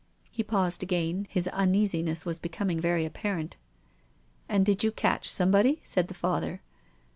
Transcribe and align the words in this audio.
He 0.31 0.41
paused 0.41 0.81
again. 0.81 1.27
His 1.29 1.47
uneasiness 1.49 2.25
was 2.25 2.39
becom 2.39 2.71
ing 2.71 2.79
very 2.79 3.05
apparent. 3.05 3.57
"And 4.49 4.67
you 4.67 4.73
did 4.73 4.95
catch 4.95 5.29
somebody?" 5.29 5.79
said 5.83 6.07
the 6.07 6.15
Father. 6.15 6.63